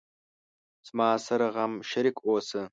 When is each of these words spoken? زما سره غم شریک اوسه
زما 0.87 1.09
سره 1.25 1.45
غم 1.55 1.73
شریک 1.89 2.15
اوسه 2.27 2.61